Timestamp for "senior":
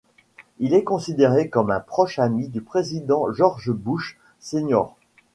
4.39-4.95